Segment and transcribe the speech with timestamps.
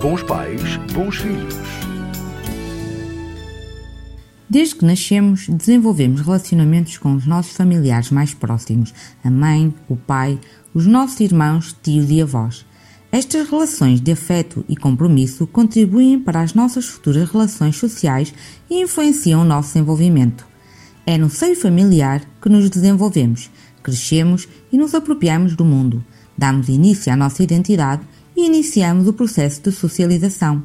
[0.00, 0.60] Bons pais,
[0.92, 1.54] bons filhos.
[4.48, 8.92] Desde que nascemos, desenvolvemos relacionamentos com os nossos familiares mais próximos,
[9.24, 10.38] a mãe, o pai,
[10.74, 12.66] os nossos irmãos, tios e avós.
[13.10, 18.34] Estas relações de afeto e compromisso contribuem para as nossas futuras relações sociais
[18.68, 20.46] e influenciam o nosso desenvolvimento.
[21.06, 23.50] É no seio familiar que nos desenvolvemos,
[23.82, 26.04] crescemos e nos apropriamos do mundo,
[26.36, 28.02] damos início à nossa identidade
[28.36, 30.62] e iniciamos o processo de socialização.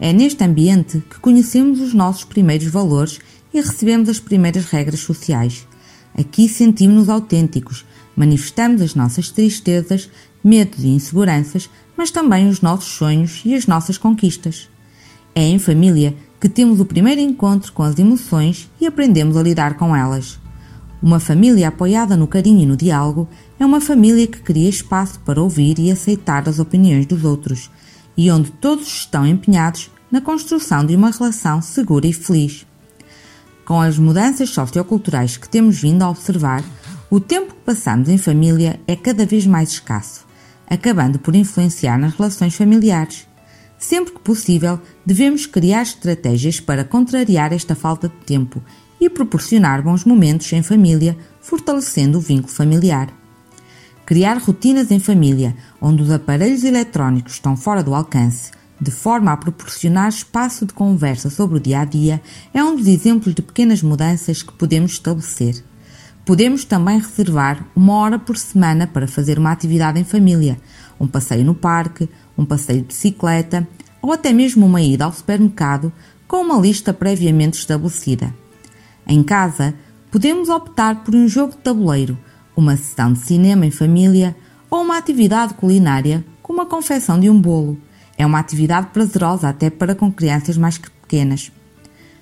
[0.00, 3.20] É neste ambiente que conhecemos os nossos primeiros valores
[3.52, 5.66] e recebemos as primeiras regras sociais.
[6.16, 7.84] Aqui sentimos-nos autênticos,
[8.16, 10.10] manifestamos as nossas tristezas,
[10.42, 14.68] medos e inseguranças, mas também os nossos sonhos e as nossas conquistas.
[15.34, 19.76] É em família que temos o primeiro encontro com as emoções e aprendemos a lidar
[19.76, 20.38] com elas.
[21.04, 23.28] Uma família apoiada no carinho e no diálogo
[23.60, 27.70] é uma família que cria espaço para ouvir e aceitar as opiniões dos outros
[28.16, 32.66] e onde todos estão empenhados na construção de uma relação segura e feliz.
[33.66, 36.64] Com as mudanças socioculturais que temos vindo a observar,
[37.10, 40.24] o tempo que passamos em família é cada vez mais escasso,
[40.66, 43.28] acabando por influenciar nas relações familiares.
[43.78, 48.62] Sempre que possível, devemos criar estratégias para contrariar esta falta de tempo
[49.04, 53.08] e proporcionar bons momentos em família, fortalecendo o vínculo familiar.
[54.06, 59.36] Criar rotinas em família, onde os aparelhos eletrónicos estão fora do alcance, de forma a
[59.36, 62.20] proporcionar espaço de conversa sobre o dia a dia,
[62.52, 65.62] é um dos exemplos de pequenas mudanças que podemos estabelecer.
[66.24, 70.58] Podemos também reservar uma hora por semana para fazer uma atividade em família,
[70.98, 73.68] um passeio no parque, um passeio de bicicleta
[74.00, 75.92] ou até mesmo uma ida ao supermercado
[76.26, 78.43] com uma lista previamente estabelecida.
[79.06, 79.74] Em casa,
[80.10, 82.18] podemos optar por um jogo de tabuleiro
[82.56, 84.36] uma sessão de cinema em família
[84.70, 87.78] ou uma atividade culinária, como a confecção de um bolo.
[88.16, 91.50] É uma atividade prazerosa até para com crianças mais pequenas.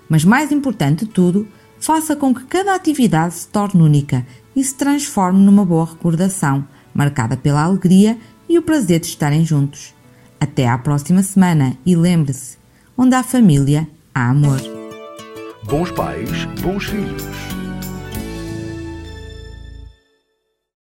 [0.09, 1.47] Mas mais importante de tudo,
[1.79, 7.37] faça com que cada atividade se torne única e se transforme numa boa recordação, marcada
[7.37, 8.19] pela alegria
[8.49, 9.95] e o prazer de estarem juntos.
[10.41, 12.57] Até à próxima semana e lembre-se:
[12.97, 14.72] onde há família, há amor.
[15.65, 17.52] Bons pais, bons filhos.